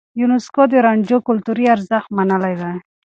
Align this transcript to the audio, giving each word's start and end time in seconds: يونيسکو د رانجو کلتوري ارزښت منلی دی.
يونيسکو 0.19 0.63
د 0.71 0.73
رانجو 0.85 1.17
کلتوري 1.27 1.65
ارزښت 1.75 2.09
منلی 2.17 2.53
دی. 2.61 2.73